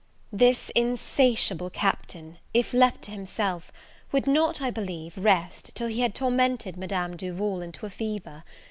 THIS 0.33 0.71
insatiable 0.75 1.69
Captain, 1.69 2.39
if 2.55 2.73
left 2.73 3.03
to 3.03 3.11
himself, 3.11 3.71
would 4.11 4.25
not, 4.25 4.59
I 4.59 4.71
believe, 4.71 5.15
rest, 5.15 5.75
till 5.75 5.89
he 5.89 6.01
had 6.01 6.15
tormented 6.15 6.75
Madame 6.75 7.15
Duval 7.15 7.61
into 7.61 7.85
a 7.85 7.91
fever. 7.91 8.43